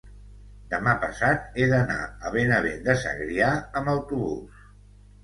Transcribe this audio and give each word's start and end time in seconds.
demà 0.69 0.93
passat 1.01 1.59
he 1.61 1.67
d'anar 1.71 1.97
a 2.29 2.31
Benavent 2.37 2.81
de 2.87 2.97
Segrià 3.03 3.51
amb 3.83 3.93
autobús. 3.95 4.65